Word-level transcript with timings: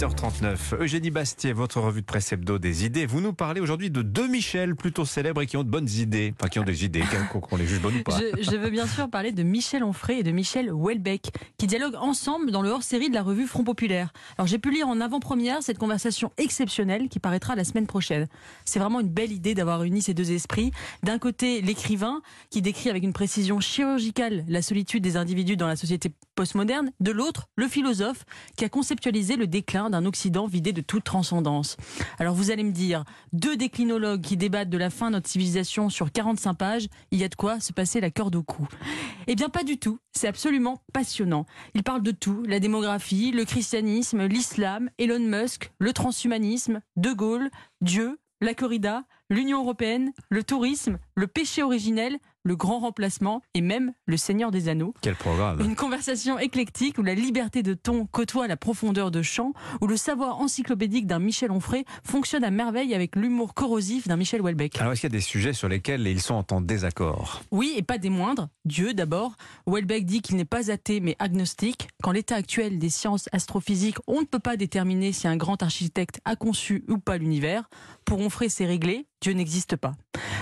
8h39. 0.00 0.80
Eugénie 0.80 1.10
Bastier, 1.10 1.52
votre 1.52 1.78
revue 1.78 2.00
de 2.00 2.06
presse 2.06 2.32
hebdo 2.32 2.58
des 2.58 2.86
idées. 2.86 3.04
Vous 3.04 3.20
nous 3.20 3.34
parlez 3.34 3.60
aujourd'hui 3.60 3.90
de 3.90 4.00
deux 4.00 4.28
Michel 4.28 4.74
plutôt 4.74 5.04
célèbres 5.04 5.42
et 5.42 5.46
qui 5.46 5.58
ont 5.58 5.62
de 5.62 5.68
bonnes 5.68 5.90
idées. 5.90 6.32
Enfin, 6.38 6.48
qui 6.48 6.58
ont 6.58 6.64
des 6.64 6.86
idées, 6.86 7.02
qu'on 7.30 7.56
les 7.58 7.66
juge 7.66 7.82
bonnes 7.82 7.96
ou 7.96 8.02
pas. 8.02 8.18
Je, 8.18 8.42
je, 8.42 8.56
veux 8.56 8.70
bien 8.70 8.86
sûr 8.86 9.10
parler 9.10 9.30
de 9.30 9.42
Michel 9.42 9.84
Onfray 9.84 10.20
et 10.20 10.22
de 10.22 10.30
Michel 10.30 10.72
Houellebecq, 10.72 11.30
qui 11.58 11.66
dialoguent 11.66 11.96
ensemble 11.96 12.50
dans 12.50 12.62
le 12.62 12.70
hors-série 12.70 13.10
de 13.10 13.14
la 13.14 13.22
revue 13.22 13.46
Front 13.46 13.62
Populaire. 13.62 14.14
Alors, 14.38 14.46
j'ai 14.46 14.58
pu 14.58 14.70
lire 14.70 14.88
en 14.88 15.02
avant-première 15.02 15.62
cette 15.62 15.76
conversation 15.76 16.32
exceptionnelle 16.38 17.10
qui 17.10 17.18
paraîtra 17.18 17.54
la 17.54 17.64
semaine 17.64 17.86
prochaine. 17.86 18.26
C'est 18.64 18.78
vraiment 18.78 19.00
une 19.00 19.10
belle 19.10 19.32
idée 19.32 19.54
d'avoir 19.54 19.80
réuni 19.80 20.00
ces 20.00 20.14
deux 20.14 20.32
esprits. 20.32 20.70
D'un 21.02 21.18
côté, 21.18 21.60
l'écrivain, 21.60 22.22
qui 22.48 22.62
décrit 22.62 22.88
avec 22.88 23.02
une 23.02 23.12
précision 23.12 23.60
chirurgicale 23.60 24.46
la 24.48 24.62
solitude 24.62 25.02
des 25.02 25.18
individus 25.18 25.58
dans 25.58 25.68
la 25.68 25.76
société 25.76 26.10
postmoderne. 26.36 26.90
De 27.00 27.10
l'autre, 27.10 27.48
le 27.56 27.68
philosophe, 27.68 28.24
qui 28.56 28.64
a 28.64 28.70
conceptualisé 28.70 29.36
le 29.36 29.46
déclin 29.46 29.89
d'un 29.90 30.06
Occident 30.06 30.46
vidé 30.46 30.72
de 30.72 30.80
toute 30.80 31.04
transcendance. 31.04 31.76
Alors 32.18 32.34
vous 32.34 32.50
allez 32.50 32.64
me 32.64 32.72
dire, 32.72 33.04
deux 33.32 33.56
déclinologues 33.56 34.22
qui 34.22 34.36
débattent 34.36 34.70
de 34.70 34.78
la 34.78 34.90
fin 34.90 35.08
de 35.08 35.16
notre 35.16 35.28
civilisation 35.28 35.90
sur 35.90 36.12
45 36.12 36.54
pages, 36.54 36.88
il 37.10 37.18
y 37.18 37.24
a 37.24 37.28
de 37.28 37.34
quoi 37.34 37.60
se 37.60 37.72
passer 37.72 38.00
la 38.00 38.10
corde 38.10 38.36
au 38.36 38.42
cou. 38.42 38.66
Eh 39.26 39.34
bien 39.34 39.48
pas 39.48 39.64
du 39.64 39.78
tout, 39.78 39.98
c'est 40.12 40.28
absolument 40.28 40.82
passionnant. 40.92 41.46
Ils 41.74 41.82
parlent 41.82 42.02
de 42.02 42.10
tout, 42.10 42.42
la 42.46 42.60
démographie, 42.60 43.32
le 43.32 43.44
christianisme, 43.44 44.26
l'islam, 44.26 44.90
Elon 44.98 45.20
Musk, 45.20 45.72
le 45.78 45.92
transhumanisme, 45.92 46.80
De 46.96 47.12
Gaulle, 47.12 47.50
Dieu, 47.80 48.18
la 48.40 48.54
corrida, 48.54 49.04
l'Union 49.28 49.62
européenne, 49.62 50.12
le 50.28 50.42
tourisme, 50.42 50.98
le 51.14 51.26
péché 51.26 51.62
originel, 51.62 52.18
le 52.42 52.56
grand 52.56 52.80
remplacement 52.80 53.42
et 53.54 53.60
même 53.60 53.92
le 54.06 54.16
Seigneur 54.16 54.50
des 54.50 54.68
Anneaux. 54.68 54.94
Quel 55.00 55.14
programme 55.14 55.60
Une 55.60 55.76
conversation 55.76 56.38
éclectique 56.38 56.98
où 56.98 57.02
la 57.02 57.14
liberté 57.14 57.62
de 57.62 57.74
ton 57.74 58.06
côtoie 58.06 58.46
la 58.46 58.56
profondeur 58.56 59.10
de 59.10 59.22
chant, 59.22 59.52
où 59.80 59.86
le 59.86 59.96
savoir 59.96 60.40
encyclopédique 60.40 61.06
d'un 61.06 61.18
Michel 61.18 61.50
Onfray 61.50 61.84
fonctionne 62.04 62.44
à 62.44 62.50
merveille 62.50 62.94
avec 62.94 63.16
l'humour 63.16 63.54
corrosif 63.54 64.08
d'un 64.08 64.16
Michel 64.16 64.40
Houellebecq. 64.40 64.80
Alors 64.80 64.92
est-ce 64.92 65.02
qu'il 65.02 65.10
y 65.10 65.14
a 65.14 65.18
des 65.18 65.22
sujets 65.22 65.52
sur 65.52 65.68
lesquels 65.68 66.06
ils 66.06 66.22
sont 66.22 66.52
en 66.52 66.60
désaccord? 66.60 67.42
Oui, 67.50 67.74
et 67.76 67.82
pas 67.82 67.98
des 67.98 68.10
moindres. 68.10 68.48
Dieu 68.64 68.94
d'abord. 68.94 69.36
Houellebecq 69.66 70.04
dit 70.04 70.22
qu'il 70.22 70.36
n'est 70.36 70.44
pas 70.44 70.70
athée 70.70 71.00
mais 71.00 71.16
agnostique. 71.18 71.88
Qu'en 72.02 72.12
l'état 72.12 72.36
actuel 72.36 72.78
des 72.78 72.90
sciences 72.90 73.28
astrophysiques, 73.32 73.98
on 74.06 74.20
ne 74.20 74.26
peut 74.26 74.38
pas 74.38 74.56
déterminer 74.56 75.12
si 75.12 75.28
un 75.28 75.36
grand 75.36 75.62
architecte 75.62 76.20
a 76.24 76.36
conçu 76.36 76.84
ou 76.88 76.98
pas 76.98 77.18
l'univers. 77.18 77.68
Pour 78.04 78.20
Onfray, 78.20 78.50
c'est 78.50 78.66
réglé. 78.66 79.06
Dieu 79.20 79.34
n'existe 79.34 79.76
pas. 79.76 79.92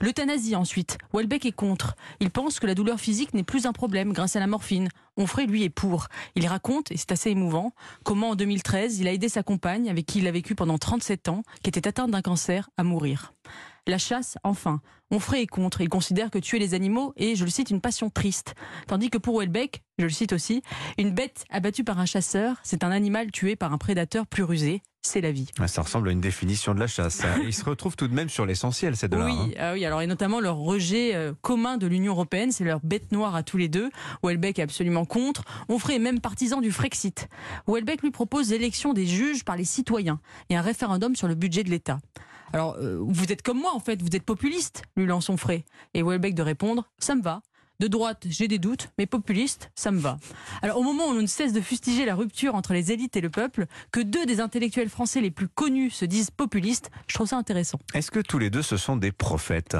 L'euthanasie 0.00 0.56
ensuite. 0.56 0.98
Welbeck 1.12 1.46
est 1.46 1.52
contre. 1.52 1.83
Il 2.20 2.30
pense 2.30 2.60
que 2.60 2.66
la 2.66 2.74
douleur 2.74 3.00
physique 3.00 3.34
n'est 3.34 3.42
plus 3.42 3.66
un 3.66 3.72
problème 3.72 4.12
grâce 4.12 4.36
à 4.36 4.40
la 4.40 4.46
morphine. 4.46 4.88
Onfray, 5.16 5.46
lui, 5.46 5.62
est 5.62 5.70
pour. 5.70 6.08
Il 6.34 6.46
raconte, 6.46 6.90
et 6.90 6.96
c'est 6.96 7.12
assez 7.12 7.30
émouvant, 7.30 7.72
comment 8.04 8.30
en 8.30 8.34
2013, 8.34 8.98
il 8.98 9.08
a 9.08 9.12
aidé 9.12 9.28
sa 9.28 9.42
compagne, 9.42 9.88
avec 9.88 10.06
qui 10.06 10.18
il 10.18 10.26
a 10.26 10.32
vécu 10.32 10.54
pendant 10.54 10.78
37 10.78 11.28
ans, 11.28 11.42
qui 11.62 11.68
était 11.68 11.86
atteinte 11.86 12.10
d'un 12.10 12.22
cancer, 12.22 12.70
à 12.76 12.84
mourir. 12.84 13.32
La 13.86 13.98
chasse, 13.98 14.38
enfin. 14.44 14.80
Onfray 15.10 15.42
est 15.42 15.46
contre. 15.46 15.82
Il 15.82 15.88
considère 15.88 16.30
que 16.30 16.38
tuer 16.38 16.58
les 16.58 16.74
animaux 16.74 17.12
est, 17.16 17.34
je 17.34 17.44
le 17.44 17.50
cite, 17.50 17.70
une 17.70 17.80
passion 17.80 18.08
triste. 18.08 18.54
Tandis 18.86 19.10
que 19.10 19.18
pour 19.18 19.38
Welbeck, 19.38 19.82
je 19.98 20.04
le 20.04 20.10
cite 20.10 20.32
aussi, 20.32 20.62
une 20.98 21.12
bête 21.12 21.44
abattue 21.50 21.84
par 21.84 21.98
un 21.98 22.06
chasseur, 22.06 22.56
c'est 22.62 22.82
un 22.82 22.90
animal 22.90 23.30
tué 23.30 23.56
par 23.56 23.72
un 23.72 23.78
prédateur 23.78 24.26
plus 24.26 24.42
rusé. 24.42 24.82
C'est 25.06 25.20
la 25.20 25.32
vie. 25.32 25.46
Ça 25.66 25.82
ressemble 25.82 26.08
à 26.08 26.12
une 26.12 26.22
définition 26.22 26.74
de 26.74 26.80
la 26.80 26.86
chasse. 26.86 27.22
Ils 27.44 27.52
se 27.52 27.64
retrouvent 27.66 27.94
tout 27.94 28.08
de 28.08 28.14
même 28.14 28.30
sur 28.30 28.46
l'essentiel, 28.46 28.96
ces 28.96 29.06
deux-là. 29.06 29.26
Oui, 29.26 29.54
hein. 29.54 29.58
ah 29.58 29.72
oui, 29.74 29.84
alors 29.84 30.00
et 30.00 30.06
notamment 30.06 30.40
leur 30.40 30.56
rejet 30.56 31.14
euh, 31.14 31.34
commun 31.42 31.76
de 31.76 31.86
l'Union 31.86 32.14
européenne, 32.14 32.50
c'est 32.50 32.64
leur 32.64 32.80
bête 32.80 33.12
noire 33.12 33.34
à 33.34 33.42
tous 33.42 33.58
les 33.58 33.68
deux. 33.68 33.90
Welbeck 34.22 34.58
est 34.58 34.62
absolument 34.62 35.04
contre. 35.04 35.44
Onfray 35.68 35.96
est 35.96 35.98
même 36.00 36.20
partisan 36.20 36.62
du 36.62 36.72
Frexit. 36.72 37.28
Welbeck 37.68 38.00
lui 38.00 38.12
propose 38.12 38.50
l'élection 38.50 38.94
des 38.94 39.06
juges 39.06 39.44
par 39.44 39.56
les 39.56 39.66
citoyens 39.66 40.20
et 40.48 40.56
un 40.56 40.62
référendum 40.62 41.14
sur 41.14 41.28
le 41.28 41.34
budget 41.34 41.64
de 41.64 41.70
l'État. 41.70 41.98
Alors, 42.54 42.76
euh, 42.80 42.98
vous 43.06 43.30
êtes 43.30 43.42
comme 43.42 43.58
moi 43.58 43.74
en 43.74 43.80
fait, 43.80 44.00
vous 44.00 44.16
êtes 44.16 44.24
populiste, 44.24 44.84
lui 44.96 45.04
lance 45.04 45.28
Onfray. 45.28 45.64
Et 45.92 46.02
Welbeck 46.02 46.34
de 46.34 46.42
répondre, 46.42 46.88
ça 46.98 47.14
me 47.14 47.22
va. 47.22 47.42
De 47.80 47.88
droite, 47.88 48.24
j'ai 48.28 48.46
des 48.46 48.60
doutes, 48.60 48.88
mais 48.98 49.06
populiste, 49.06 49.70
ça 49.74 49.90
me 49.90 49.98
va. 49.98 50.18
Alors, 50.62 50.78
au 50.78 50.82
moment 50.84 51.06
où 51.06 51.10
on 51.10 51.20
ne 51.20 51.26
cesse 51.26 51.52
de 51.52 51.60
fustiger 51.60 52.04
la 52.04 52.14
rupture 52.14 52.54
entre 52.54 52.72
les 52.72 52.92
élites 52.92 53.16
et 53.16 53.20
le 53.20 53.30
peuple, 53.30 53.66
que 53.90 53.98
deux 54.00 54.26
des 54.26 54.40
intellectuels 54.40 54.88
français 54.88 55.20
les 55.20 55.32
plus 55.32 55.48
connus 55.48 55.90
se 55.90 56.04
disent 56.04 56.30
populistes, 56.30 56.90
je 57.08 57.14
trouve 57.14 57.26
ça 57.26 57.36
intéressant. 57.36 57.80
Est-ce 57.92 58.12
que 58.12 58.20
tous 58.20 58.38
les 58.38 58.48
deux, 58.48 58.62
ce 58.62 58.76
sont 58.76 58.96
des 58.96 59.10
prophètes? 59.10 59.76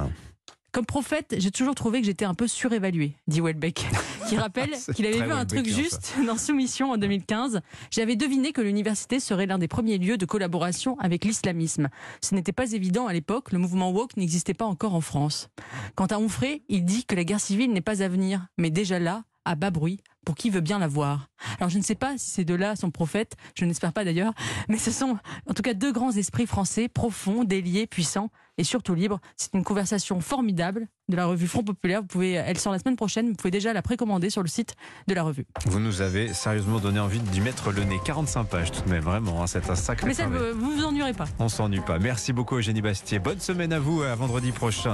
Comme 0.75 0.85
prophète, 0.85 1.37
j'ai 1.39 1.53
toujours 1.53 1.77
trouvé 1.77 2.01
que 2.01 2.07
j'étais 2.07 2.25
un 2.25 2.35
peu 2.35 2.49
surévalué, 2.49 3.15
dit 3.29 3.41
Welbeck, 3.41 3.87
qui 4.29 4.37
rappelle 4.37 4.75
qu'il 4.93 5.07
avait 5.07 5.23
vu 5.23 5.31
un 5.31 5.47
truc 5.47 5.69
juste 5.69 6.15
dans 6.27 6.37
Soumission 6.37 6.91
en 6.91 6.97
2015. 6.97 7.61
J'avais 7.93 8.17
deviné 8.17 8.53
que 8.53 8.61
l'université 8.61 9.21
serait 9.21 9.47
l'un 9.47 9.59
des 9.59 9.69
premiers 9.69 9.99
lieux 9.99 10.17
de 10.17 10.27
collaboration 10.27 10.99
avec 10.99 11.25
l'islamisme. 11.25 11.91
Ce 12.21 12.35
n'était 12.35 12.53
pas 12.53 12.73
évident 12.73 13.07
à 13.07 13.13
l'époque, 13.13 13.53
le 13.53 13.59
mouvement 13.59 13.93
woke 13.93 14.17
n'existait 14.17 14.53
pas 14.53 14.65
encore 14.65 14.97
en 14.97 15.01
France. 15.01 15.49
Quant 15.95 16.07
à 16.07 16.19
Onfray, 16.19 16.65
il 16.69 16.85
dit 16.85 17.05
que 17.05 17.15
la 17.15 17.23
guerre 17.23 17.41
civile 17.41 17.73
n'est 17.73 17.81
pas 17.81 18.03
à 18.03 18.09
venir, 18.09 18.49
mais 18.59 18.71
déjà 18.71 18.99
là, 18.99 19.23
à 19.45 19.55
bas 19.55 19.71
bruit, 19.71 20.01
pour 20.25 20.35
qui 20.35 20.51
veut 20.51 20.61
bien 20.61 20.79
la 20.79 20.89
voir. 20.89 21.29
Alors 21.59 21.69
je 21.69 21.79
ne 21.79 21.83
sais 21.83 21.95
pas 21.95 22.17
si 22.17 22.31
ces 22.31 22.45
deux-là 22.45 22.77
sont 22.77 22.91
prophètes, 22.91 23.37
je 23.55 23.65
n'espère 23.65 23.93
pas 23.93 24.05
d'ailleurs, 24.05 24.33
mais 24.69 24.79
ce 24.79 24.91
sont 24.91 25.19
en 25.49 25.55
tout 25.55 25.63
cas 25.63 25.75
deux 25.75 25.93
grands 25.93 26.13
esprits 26.13 26.47
français, 26.47 26.89
profonds, 26.89 27.45
déliés, 27.45 27.87
puissants 27.87 28.31
et 28.57 28.65
surtout 28.65 28.95
libres. 28.95 29.21
C'est 29.37 29.55
une 29.55 29.65
conversation 29.65 30.21
formidable 30.21 30.87
de 31.09 31.17
la 31.17 31.27
revue 31.27 31.47
Front 31.47 31.65
Populaire. 31.65 32.01
Vous 32.01 32.07
pouvez, 32.07 32.33
elle 32.33 32.59
sort 32.59 32.73
la 32.73 32.79
semaine 32.79 32.97
prochaine, 32.97 33.29
vous 33.29 33.35
pouvez 33.35 33.51
déjà 33.51 33.73
la 33.73 33.83
précommander 33.83 34.31
sur 34.31 34.43
le 34.43 34.49
site 34.49 34.75
de 35.09 35.15
la 35.15 35.23
revue. 35.23 35.47
Vous 35.67 35.81
nous 35.81 36.01
avez 36.01 36.33
sérieusement 36.33 36.79
donné 36.79 37.01
envie 37.01 37.21
d'y 37.21 37.41
mettre 37.41 37.73
le 37.73 37.85
nez. 37.85 37.99
45 38.05 38.45
pages 38.45 38.73
tout 38.73 38.83
de 38.83 38.91
même, 38.91 39.03
vraiment, 39.03 39.43
hein, 39.43 39.47
c'est 39.47 39.69
un 39.69 39.75
sacré 39.75 40.07
Mais 40.07 40.15
ça, 40.15 40.27
vous 40.27 40.75
vous 40.77 40.85
ennuierez 40.85 41.13
pas. 41.13 41.27
On 41.39 41.49
s'ennuie 41.49 41.81
pas. 41.81 41.99
Merci 41.99 42.33
beaucoup 42.33 42.57
Eugénie 42.57 42.81
Bastier. 42.83 43.19
Bonne 43.19 43.41
semaine 43.41 43.73
à 43.73 43.81
vous, 43.81 44.03
à 44.03 44.15
vendredi 44.15 44.53
prochain. 44.53 44.93